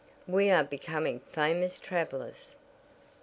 we 0.27 0.49
are 0.49 0.63
becoming 0.63 1.19
famous 1.31 1.77
travelers!" 1.77 2.55